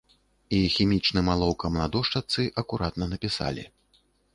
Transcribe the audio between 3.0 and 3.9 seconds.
напісалі.